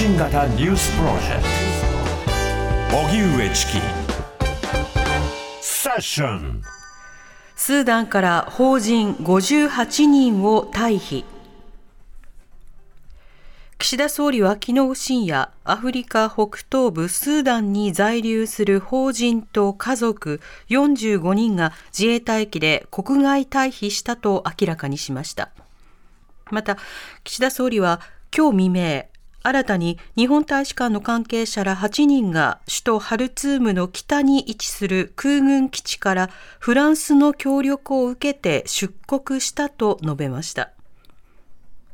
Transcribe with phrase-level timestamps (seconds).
[0.00, 1.42] 信型ニュースプロジェク
[2.90, 2.96] ト。
[2.96, 3.72] 荻上チキ。
[5.60, 6.62] セッション。
[7.54, 11.26] スーダンから邦人58人を退避。
[13.76, 20.40] 岸田総理は昨日深夜、アフリカ北東部スーダンに在留する邦人と家族
[20.70, 25.50] 45人が自衛隊機で国外退避したと明らかにしました。
[26.50, 26.78] また、
[27.22, 28.00] 岸田総理は
[28.34, 29.09] 今日未明、
[29.42, 40.72] 新たに日本大使館の関係者ら8人が首都ハルツームの北に位置する空軍基地からフランスの協力を受けて出国したと述べました。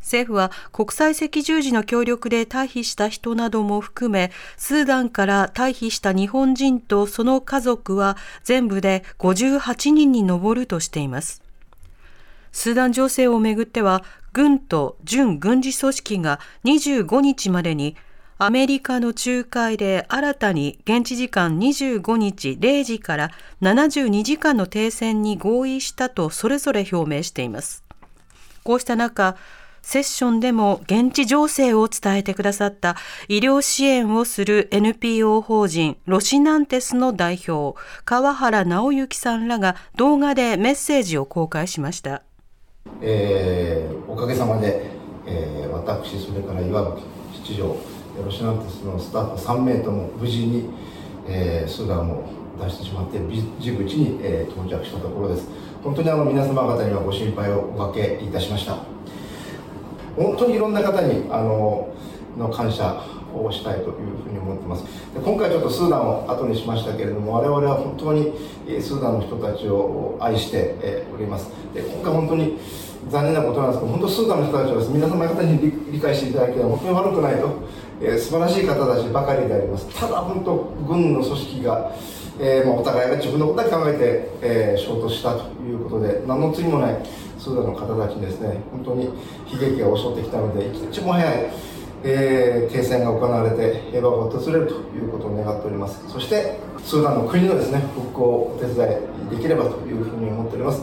[0.00, 11.42] 政府は国際赤十字の協力で退避した人なども含め、スーダンから退避した日本人とその家族は全部で58人に上るとしています。
[12.52, 17.96] スーダン情勢をめぐっては、軍と準軍事組織が25日までに
[18.36, 23.30] アメリカの仲介で新たに現地時間25日0時から
[23.62, 27.84] 72時間の停戦に合意したとそれぞれ表明しています。
[28.64, 29.36] こうした中、
[29.82, 32.96] セッションでも現地情勢を伝えてくださった
[33.28, 42.22] 医療支援をする NPO 法人ロシナンテスの代表川原直之さんらが動画でメッセージを公開しました、
[43.00, 44.90] えー、おかげさまで、
[45.26, 47.02] えー、私それから岩吹
[47.44, 47.76] 七条
[48.22, 50.70] ロシナンテスのスタッフ3名とも無事に、
[51.26, 52.24] えー、スーダンを
[52.62, 53.18] 出してしまって
[53.58, 55.48] ジブチに、えー、到着したところです。
[55.82, 58.76] 本当にあの皆様方にはご心配をおかけいたしました。
[60.16, 61.88] 本当にいろんな方にあの
[62.38, 63.02] の感謝
[63.42, 64.84] をしたいというふうに思ってます。
[64.84, 68.32] で今回ちょっとスーダンを後にしましたけれども我々は本当に
[68.80, 70.74] スーダンの人たちを愛して
[71.14, 71.50] おります。
[71.72, 72.58] で今回本当に
[73.08, 77.50] 残念なことなんですけど本当スーダンの人たちは皆様方に理解していただければ本当に悪くないと、
[78.00, 79.88] えー、素晴らしい方たちばかりであります。
[79.98, 80.56] ただ本当
[80.86, 81.92] 軍の組織が
[82.36, 86.96] えーまあ、お互いが自分のことだけ考えて、えー、衝突したということで何の罪もない
[87.38, 89.04] スーダンの方たちにですね本当に
[89.52, 91.50] 悲劇が襲ってきたので一日も早い、
[92.06, 96.06] えー、停戦が行われて平和が訪れるということを願っております。
[96.08, 98.74] そしてスーダンの国のですね復興をお手伝
[99.32, 100.82] いできればというふうに思っております。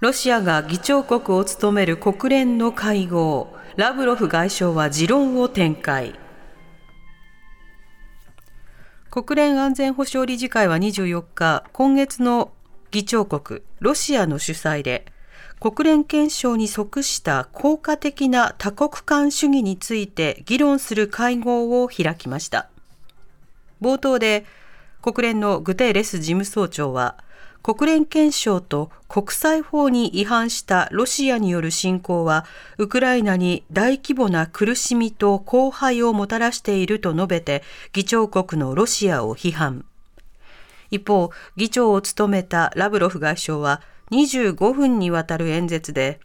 [0.00, 3.52] ロシアが議長国を務める国連の会合。
[3.76, 6.18] ラブロフ外相は持論を展開。
[9.10, 12.52] 国連安全保障理事会は24日、今月の
[12.90, 15.06] 議長国、ロシアの主催で、
[15.60, 22.68] 国連憲章に即した効果的な多国間主義について議論する会合を開きました。
[23.82, 24.44] 冒頭で、
[25.02, 27.16] 国連のグテーレス事務総長は、
[27.62, 32.44] 国連憲章と国際法に違反したロシアによる侵攻は、
[32.78, 39.84] ウクライナに大規模な苦しみと荒廃をもたらしていると述べて、議長国のロシアを批判。
[40.92, 46.20] 一方、議長を務めたラブロフ外相は25分にわたる演説で、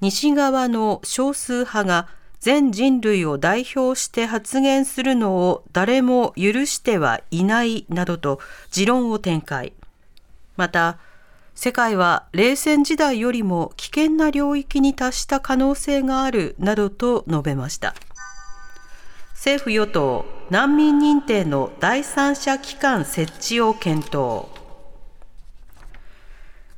[0.00, 2.08] 西側の少数派が
[2.40, 8.38] 全人類を代表して発言するのを誰も許してはいないなどと
[8.70, 9.72] 持論を展開。
[10.56, 10.98] また、
[11.54, 17.94] 世界は冷戦時代よりも危険な領域に達した可能性があるなどと述べました。
[19.32, 24.53] 政府与党難民認定の第三者機関設置を検討。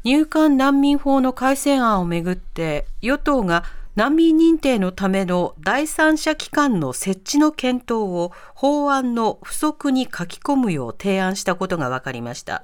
[0.06, 3.64] 入管難民法の改正案をめぐって与党が
[3.96, 12.62] 難民認定のための第三者機関の設置の検討を法案の付則に書き込むよう提案したことが分かりました。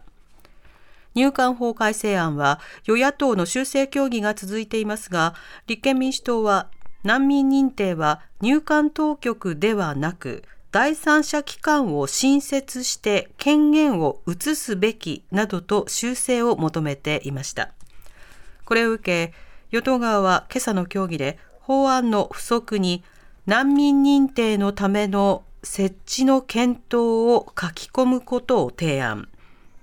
[1.16, 5.34] 入管法改正案は与野党の修正協議が続いていますが、
[5.66, 6.68] 立憲民主党は
[7.02, 17.72] 難民認定は入管当局ではなく、第三者機関を新設して権限を移すべきなどと修正を求めていました。
[18.64, 19.34] これを受け、
[19.70, 23.04] 与党側は今朝の協議で法案の付則に
[23.44, 29.28] 難民認定のための設置の検討を書き込むことを提案。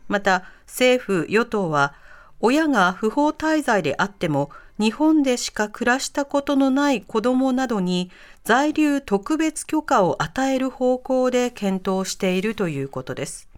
[0.08, 1.94] また政府・与党は
[2.40, 8.10] 親が不法滞在であっても日本でしか暮らしたことのない子どもなどに
[8.46, 13.50] 在留特別許可を与える方向で検討しているということです。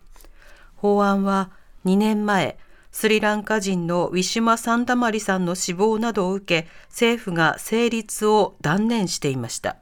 [0.76, 1.52] 法案は
[1.86, 2.58] 2年前、
[2.92, 9.78] スリランカ人のウィシュマ・サンタマリさんの死亡などを受け、政府が成立を断念していました。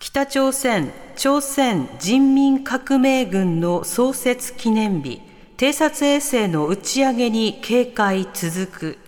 [0.00, 5.20] 北朝鮮朝鮮人民革命軍の創設記念日
[5.56, 8.98] 偵察衛星の打ち上げに警戒続く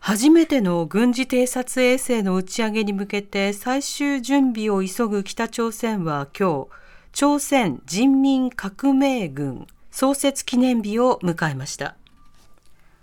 [0.00, 6.68] 初めての軍事偵察衛星の打ち上げに向けて最終準備を急ぐ北朝鮮は今日、
[7.12, 11.96] 朝鮮人民革命軍創設記念日を迎えました。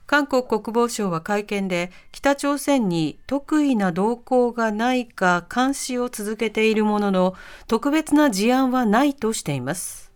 [0.08, 7.34] 韓国国防省は会見で北朝鮮に特異な動向がないか監視を続けているものの
[7.68, 10.12] 特別な事案はないとしています。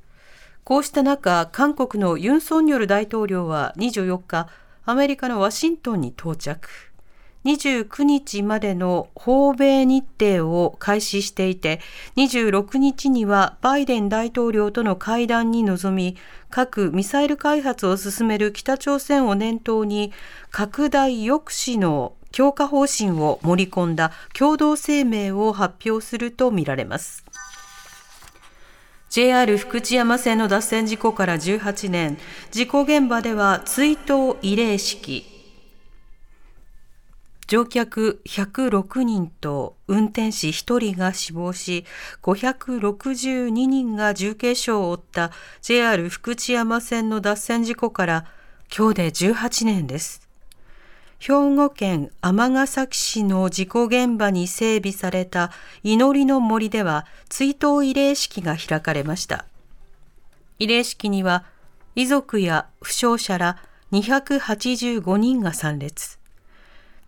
[0.63, 4.47] こうした中、韓国のユン・ソンニョル大統領は24日、
[4.89, 6.67] アメリカのワシントンに到着。
[7.45, 11.79] 29日までの訪米日程を開始していて、
[12.17, 16.17] 26日にはバイデン大統領との会談に臨み、
[16.49, 20.11] 核・ミサイル開発を進める北朝鮮を念頭に、
[20.49, 27.28] 拡大抑止の強化方針を盛り込んだ共同声明を発表するとみられます。
[29.09, 32.19] JR 福知山線の脱線事故から18年、
[32.51, 35.25] 事故現場では追悼慰霊式、
[37.47, 41.85] 乗客106人と運転士1人が死亡し、
[42.21, 45.31] 562人が重軽傷を負った
[45.63, 48.25] JR 福知山線の脱線事故から
[48.71, 50.28] 今日で18年です。
[51.19, 55.51] 兵庫県尼崎市の事故現場に整備された
[55.83, 59.45] 祈りの森では追悼慰霊式が開かれました。
[60.59, 61.43] 慰霊式には
[61.95, 63.57] 遺族や負傷者ら
[63.91, 66.19] 285人が参列。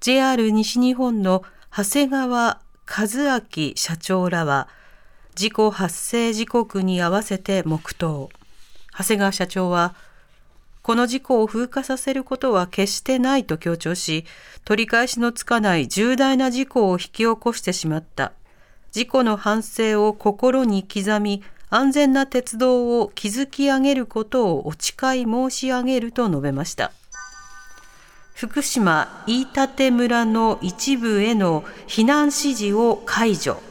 [0.02, 1.44] JR 西日本の
[1.76, 4.68] 長谷川和明社長らは、
[5.36, 8.30] 事故発生時刻に合わせて黙祷。
[8.98, 9.96] 長谷川社長は、
[10.82, 14.26] この事故を風化させることは決してないと強調し、
[14.66, 18.34] 取り返しのつかない重大な事故を引き起こしてしまった。
[18.92, 26.92] 事故の反省を心に刻み、安全な鉄道を築き上げることをお誓い申し上げると述べました。
[28.34, 33.62] 福島飯舘村の一部への避難指示を解除。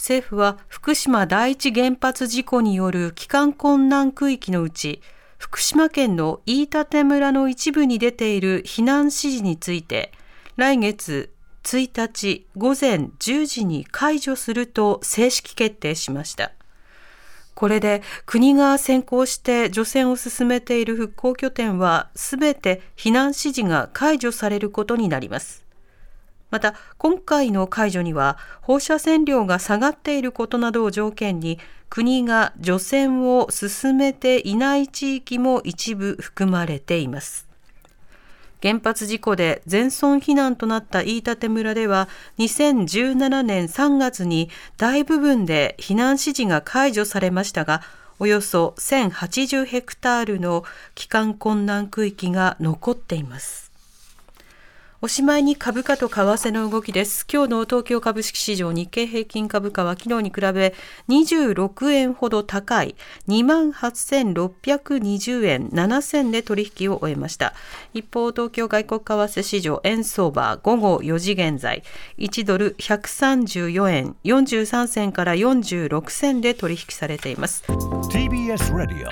[0.00, 5.02] 政府は福島第一原発事故による帰還困難区域のうち、
[5.36, 10.10] 福島県の飯舘村の一部に出ている避難指示について、
[10.56, 11.30] 来月
[11.64, 16.52] 1日午前10時に解除すると正式決定しました。
[17.54, 25.69] これで国が先行して除染を進めている復興拠点はすべて避難指示が解除されることになります。
[26.50, 31.58] また今回の解除には放射線量が下がっていることなどを条件に
[31.88, 37.50] 国が除染を進めていない地域も一部含まれています。
[38.62, 42.08] 原発事故で全村避難となった飯舘村では
[42.38, 47.80] 2017年3月に大部分で避難指示が解除されましたが
[48.18, 50.64] およそ1080ヘクタールの
[50.94, 53.69] 帰還困難区域が残っています。
[55.02, 57.26] おしまいに株価と為替の動きです。
[57.32, 60.74] 今日の東京株式市場日経平均株価は昨日に比べ
[61.08, 62.94] 26円ほど高い
[63.26, 67.54] 28,620円7銭で取引を終えました。
[67.94, 71.82] 一方、東京外国為替市場円相場午後4時現在
[72.18, 77.64] 1ドル134円43銭から46銭で取引されています。
[78.12, 79.10] TBS ラディオ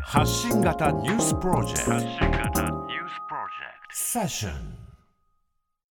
[0.00, 2.73] 発信型ニュースプロジェクト
[4.14, 4.83] Fashion.